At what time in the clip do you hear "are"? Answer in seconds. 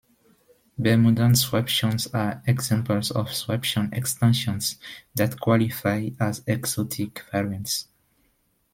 2.11-2.41